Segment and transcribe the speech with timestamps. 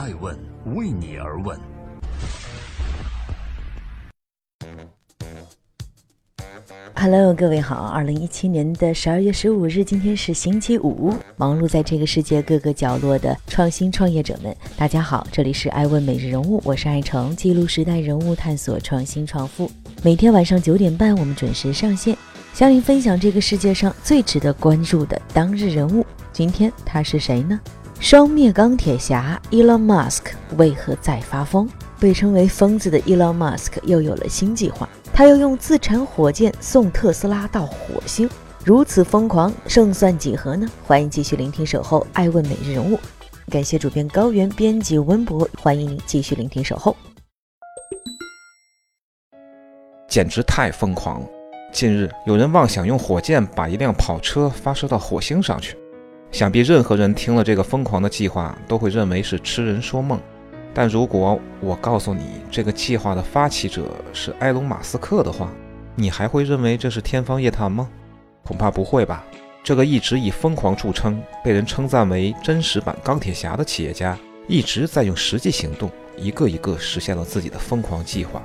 [0.00, 0.34] 爱问
[0.74, 1.60] 为你而问。
[6.94, 11.12] Hello，各位好，二零一七年的十二月十五日，今天是星期五。
[11.36, 19.70] 忙碌在这个世界各个角落的创新创业者们，大家好，这里是爱问每日人物，我是爱成，记录时代人物，探索创新创富。
[20.02, 22.16] 每天晚上九点半，我们准时上线，
[22.54, 26.06] 向您分享这个世界上最值得关注的当日人物。
[26.32, 27.60] 今天他是谁呢？
[28.00, 31.68] 双灭钢铁侠 Elon Musk 为何再发疯？
[32.00, 34.88] 被称为疯子的 Elon Musk 又有了新计划。
[35.12, 38.28] 他要用自产火箭送特斯拉到火星，
[38.64, 40.66] 如此疯狂，胜算几何呢？
[40.86, 42.96] 欢迎继续聆听《守候爱问每日人物》，
[43.50, 46.92] 感谢主编高原、编辑温博，欢迎您继续聆听《守候》。
[50.08, 51.26] 简直太疯狂了！
[51.70, 55.76] 近日，有人妄想用火箭把一辆跑车发射到火星上去，
[56.32, 60.20] 想必任何人听了这个疯狂的计划，都会认为是痴人说梦。
[60.72, 65.50] 但如果我告诉你这个计划的发起者是埃隆·马斯克的话，
[65.96, 67.88] 你还会认为这是天方夜谭吗？
[68.44, 69.24] 恐怕不会吧。
[69.62, 78.40] 这个一直以疯狂著称、被人称赞为真实版钢铁侠的企业家，一直在用实际行动，一个一个实现了自己的疯狂计划。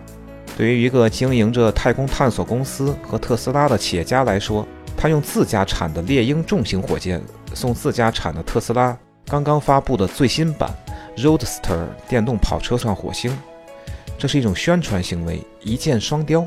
[0.58, 4.68] 对于一个经营着太空探索公司和特斯拉的企业家来说，
[5.06, 7.22] 他用自家产的猎鹰重型火箭
[7.54, 10.68] 送自家产的特斯拉刚刚发布的最新版。
[11.16, 13.32] Roadster 电动跑车上火星，
[14.18, 16.44] 这是一种宣传行为，一箭双雕，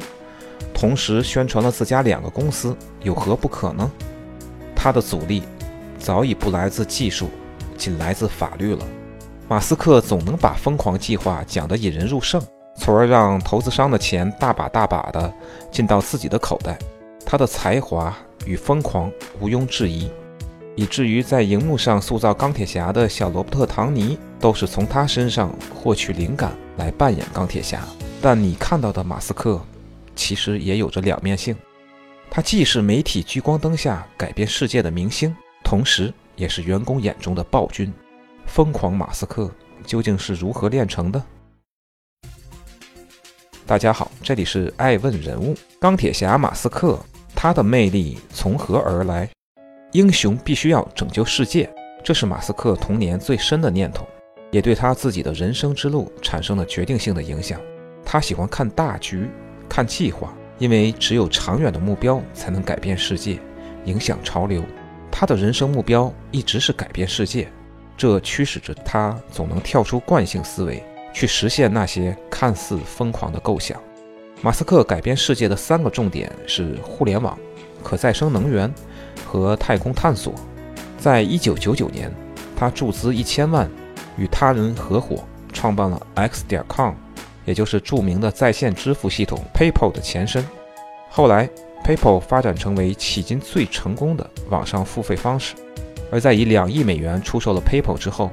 [0.74, 3.88] 同时宣传了自家两个公司，有何不可呢？
[4.74, 5.44] 他的阻力
[5.96, 7.30] 早已不来自技术，
[7.76, 8.84] 仅来自法律了。
[9.46, 12.42] 马斯克总能把疯狂计划讲得引人入胜，
[12.76, 15.32] 从而让投资商的钱大把大把的
[15.70, 16.76] 进到自己的口袋。
[17.24, 18.12] 他的才华
[18.44, 20.10] 与疯狂毋庸置疑。
[20.76, 27.82] 以至于在荧幕上塑造钢铁侠的小罗伯特·唐尼都是从他身上获取灵感来扮演钢铁侠。
[28.22, 29.60] 但你看到的马斯克，
[30.14, 31.56] 其实也有着两面性。
[32.30, 35.34] 他既是媒体聚光灯下改变世界的明星，
[35.64, 37.92] 同时也是员工眼中的暴君。
[38.46, 39.50] 疯狂马斯克
[39.84, 41.20] 究竟是如何炼成的？
[43.66, 46.98] 大家好，这里是爱问人物钢铁侠马斯克，
[47.40, 49.30] 他的魅力从何而来？
[49.92, 51.72] 英雄必须要拯救世界，
[52.02, 54.04] 这是马斯克童年最深的念头，
[54.50, 57.60] 也对他自己的人生之路产生了决定性的影响。
[58.04, 59.30] 他喜欢看大局，
[59.68, 63.38] 看计划，因为只有长远的目标才能改变世界，
[63.84, 64.60] 影响潮流。
[65.08, 67.48] 他的人生目标一直是改变世界，
[67.96, 70.82] 这驱使着他总能跳出惯性思维，
[71.12, 73.80] 去实现那些看似疯狂的构想。
[74.40, 77.38] 马斯克改变世界的三个重点是互联网、
[77.82, 78.72] 可再生能源。
[79.26, 80.32] 和太空探索，
[80.96, 82.10] 在一九九九年，
[82.56, 83.68] 他注资一千万，
[84.16, 85.22] 与他人合伙
[85.52, 86.94] 创办了 X 点 com，
[87.44, 90.42] 也就是著名的在线支付系统 PayPal 的前身。
[91.10, 91.46] 后来
[91.84, 95.54] ，PayPal 发展成为迄今最成功的网上付费方式。
[96.10, 98.30] 而在以两亿美元出售了 PayPal 之后，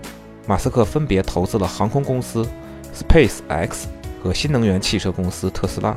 [0.47, 2.47] 马斯克分别投资了航空公司
[2.93, 3.83] SpaceX
[4.25, 5.95] 和新能源汽车公司特斯拉。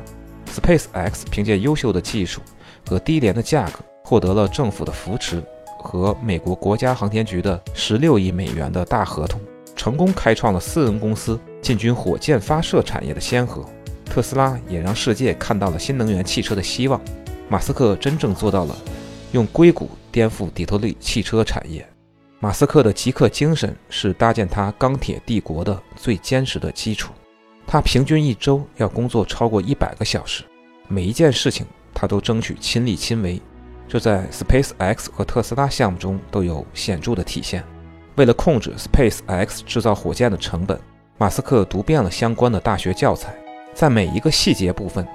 [0.53, 2.43] SpaceX 凭借优秀的技术
[2.87, 3.81] 和低廉的价格。
[4.05, 5.43] 获得了政府的扶持
[5.79, 9.39] 和美国国家航天局的十六亿美元的大合同，
[9.77, 13.63] 成功开创了私人公司进军火箭发射产业的先河。
[14.07, 16.99] 特斯拉也让世界看到了新能源汽车的希望。
[17.51, 18.75] 马斯克真正做到了
[19.33, 21.87] 用硅谷颠覆底特律汽车产业。
[22.41, 27.13] 马斯克的极客精神是搭建他钢铁帝国的最坚实的基础。
[27.71, 30.43] 他平均一周要工作超过一百个小时，
[30.89, 33.39] 每一件事情他都争取亲力亲为。
[33.87, 37.63] 这在 SpaceX 和特斯拉项目中都有显著的体现。
[38.17, 40.81] 为了控制 SpaceX 制造火箭的成本，
[41.19, 43.37] 马斯克读遍了相关的大学教材，
[43.75, 45.07] 在每一个细节部分，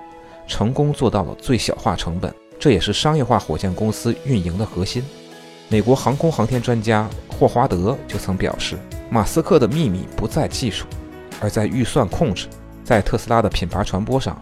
[0.45, 2.31] 成功做到了最小化成本。
[2.59, 5.03] 这也是商业化火箭公司运营的核心。
[5.69, 8.77] 美国航空航天专家霍华德就曾表示，
[9.09, 10.85] 马斯克的秘密不在技术，
[11.43, 12.47] 而在预算控制。
[12.85, 14.41] 在特斯拉的品牌传播上，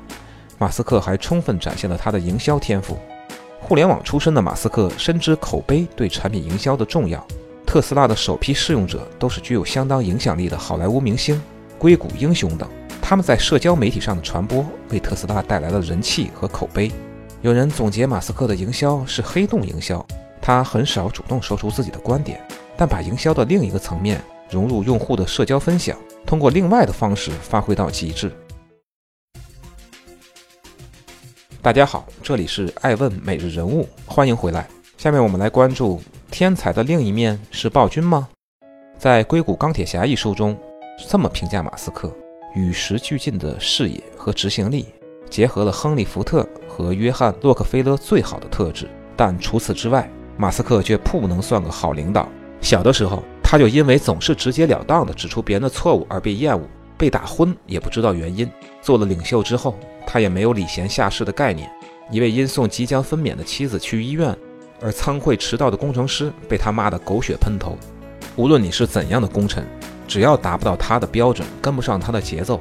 [0.59, 2.97] 马斯克还充分展现了他的营销天赋。
[3.59, 7.25] 互联网出身的马斯克深知口碑对产品营销的重要。
[7.65, 11.41] 特斯拉的首批试用者都是具有相当影响力的好莱坞明星、
[11.79, 12.67] 硅谷英雄等，
[13.01, 16.91] 他们在社交媒体上的传播为特斯拉带来了人气和口碑。
[17.41, 20.05] 有人总结马斯克的营销是黑洞营销，
[20.41, 22.41] 他很少主动说出自己的观点，
[22.75, 28.31] 但把营销的另一个层面融入用户的社交分享，通过另外的方式发挥到极致。
[31.61, 34.67] 大家好，这里是爱问每日人物，欢迎回来。
[34.97, 38.29] 下面我们来关注天才的另一面是暴君吗？
[38.97, 40.57] 在《硅谷钢铁侠》一书中，
[41.07, 42.11] 这么评价马斯克：
[42.55, 44.87] 与时俱进的视野和执行力，
[45.29, 48.89] 结合了亨利·福特和约翰·洛克菲勒最好的特质。
[49.15, 52.27] 但除此之外，马斯克却不能算个好领导。
[52.61, 56.65] 小的时候，他就因为总是直截了当地指出别人的错误而被厌恶，
[56.97, 58.49] 被打昏也不知道原因。
[58.81, 59.77] 做了领袖之后，
[60.07, 61.69] 他也没有礼贤下士的概念。
[62.09, 64.33] 一位因送即将分娩的妻子去医院
[64.79, 67.77] 而仓会迟到的工程师，被他骂得狗血喷头。
[68.37, 69.67] 无论你是怎样的功臣，
[70.07, 72.57] 只要达不到他的标准，跟不上他的节奏，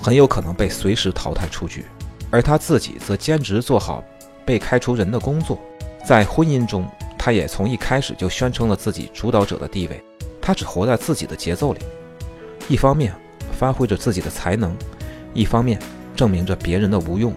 [0.00, 1.84] 很有可能被随时淘汰出局。
[2.30, 4.04] 而他自己则兼职做好
[4.44, 5.58] 被开除人的工作。
[6.06, 6.88] 在婚姻中，
[7.22, 10.02] 他也从一开始就宣称了自己主导者的地位。
[10.40, 11.80] 他只活在自己的节奏里，
[12.66, 13.14] 一方面
[13.52, 14.74] 发挥着自己的才能，
[15.34, 15.78] 一方面
[16.16, 17.34] 证明着别人的无用。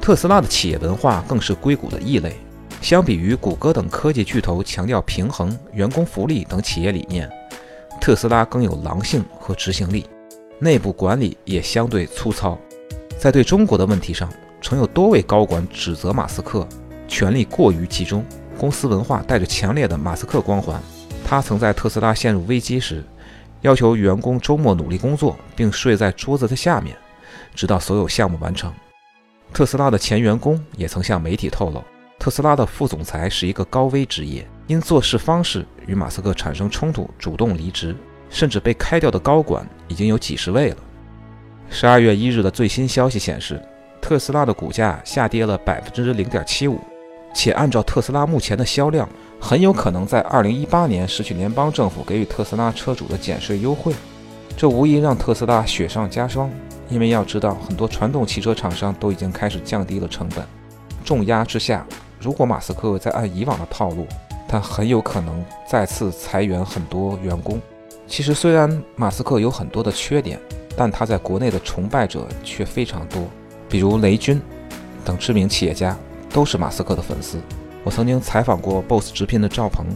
[0.00, 2.34] 特斯拉的企业文化更是硅谷的异类。
[2.82, 7.30] 相比于谷歌等科技巨头强调平衡、员工福利等企业理念，
[8.00, 10.06] 特斯拉更有狼性和执行力，
[10.58, 12.58] 内部管理也相对粗糙。
[13.16, 14.28] 在对中国的问题上，
[14.60, 16.66] 曾有多位高管指责马斯克。
[17.06, 18.24] 权力过于集中，
[18.60, 20.78] 公司文化带着强烈的马斯克光环。
[21.24, 23.02] 他曾在特斯拉陷入危机时，
[23.62, 26.94] 要求员工周末努力工作，并睡在桌子的下面，
[27.54, 28.70] 直到所有项目完成。
[29.54, 31.82] 特斯拉的前员工也曾向媒体透露，
[32.18, 37.96] 特斯拉的副总裁是一个高危职业，因做事方式与马斯克产生冲突，主动离职，
[38.28, 40.76] 甚至被开掉的高管已经有几十位了。
[41.70, 43.58] 十二月一日的最新消息显示，
[44.02, 46.78] 特斯拉的股价下跌了百分之零点七五。
[47.32, 49.08] 且按照特斯拉目前的销量，
[49.40, 53.92] 很有可能在二零一八年失去联邦政府给予特斯拉车主的减税优惠，
[54.56, 56.50] 这无疑让特斯拉雪上加霜。
[56.88, 60.44] 因为要知道，很多传统汽车厂商都已经开始降低了成本。
[61.04, 61.86] 重压之下，
[62.18, 64.08] 如果马斯克再按以往的套路，
[64.48, 67.60] 他很有可能再次裁员很多员工。
[68.08, 70.40] 其实，虽然马斯克有很多的缺点，
[70.76, 73.22] 但他在国内的崇拜者却非常多，
[73.68, 74.42] 比如雷军
[75.04, 75.96] 等知名企业家。
[76.32, 77.38] 都是马斯克的粉丝。
[77.84, 79.86] 我曾经采访过 BOSS 直聘的赵鹏，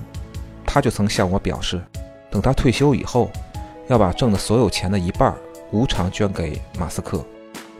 [0.64, 1.80] 他就曾向我表示，
[2.30, 3.30] 等他退休以后，
[3.88, 5.34] 要把挣的所有钱的一半
[5.70, 7.24] 无偿捐给马斯克，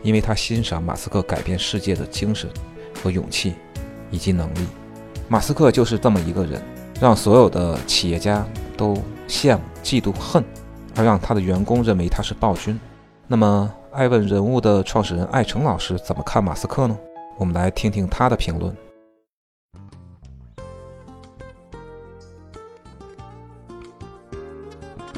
[0.03, 2.49] 因为他欣赏马斯克改变世界的精神
[3.03, 3.55] 和勇气
[4.11, 4.67] 以及能力。
[5.27, 6.61] 马斯克就是这么一个人，
[7.01, 8.45] 让所有的企业家
[8.77, 8.95] 都
[9.27, 10.43] 羡慕、嫉妒、恨，
[10.95, 12.79] 而让他的员工认为他是暴君。
[13.27, 16.95] 那么，爱问人物的创始人艾诚老师怎么看马斯克呢？
[17.37, 18.75] 我们来听听他的评论。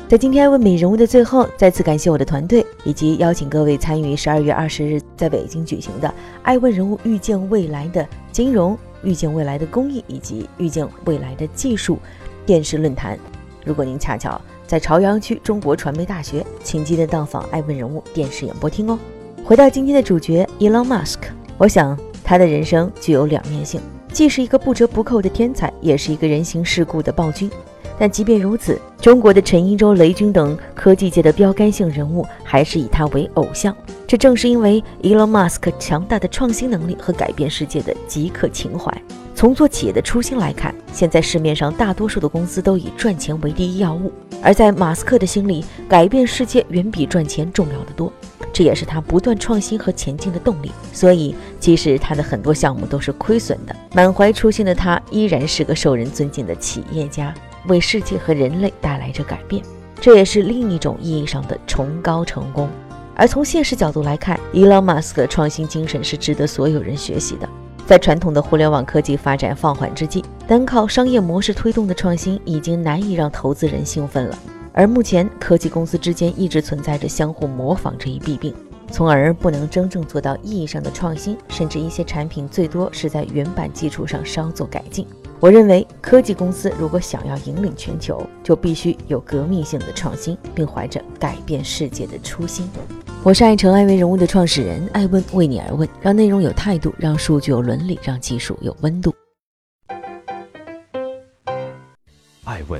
[0.09, 11.99] 在今天爱问美人物的最后，再次感谢我的团队，以及邀请各位参与十二月二十日在北京举行的“爱问人物遇见未来的金融、遇见未来的公益以及遇见未来的技术”
[12.47, 13.19] 电视论坛。
[13.65, 18.97] 如果您恰巧在朝阳区中国传媒大学，请记得到访“爱问人物”电视演播厅哦。
[19.43, 21.19] 回到今天的主角，Elon Musk，
[21.57, 22.06] 我想。
[22.27, 23.79] 他的人生具有两面性，
[24.11, 27.49] 既是一个不折不扣的天才，也是一个人情世故的暴君。
[27.97, 33.73] 但即便如此，中国的陈一舟、雷军等科技界的标杆性人物还是以他为偶像。
[34.05, 38.93] 这正是因为 Elon Musk 强大的创新能力和改变世界的极客情怀。
[39.33, 44.11] 从做企业的初心来看，现在市面上大多数的公司都以赚钱为第一要务，
[44.43, 48.11] 而在马斯克的心里，改变世界远比赚钱重要的多。
[48.57, 50.71] 这也是他不断创新和前进的动力。
[50.91, 57.31] 所以，即使他的很多项目都是亏损的，满怀初心的他依然是个受人尊敬的企业家，
[57.67, 59.63] 为世界和人类带来着改变。
[60.01, 62.67] 这也是另一种意义上的崇高成功。
[63.15, 67.47] 而从现实角度来看，伊朗马斯克的创新精神是值得所有人学习的。
[67.85, 74.39] 在传统的互联网科技发展放缓之际，单靠商业模式推动的创新已经难以让投资人兴奋了。
[74.77, 78.53] 而目前，科技公司之间一直存在着相互模仿这一弊病，
[78.91, 85.07] 从而不能真正做到意义上的创新，甚至一些产品最多是在原版基础上稍作改进。
[85.39, 92.69] 我认为，科技公司如果想要引领全球，就必须有革命性的创新，并怀着改变世界的初心。
[93.23, 99.11] 我是爱成爱为人物的创始人，爱问为你而问，让内容有态度，让数据有伦理，让技术有温度。
[102.43, 102.79] 爱问。